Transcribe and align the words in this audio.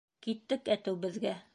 —Киттек 0.27 0.73
әтеү 0.77 0.99
беҙгә. 1.07 1.37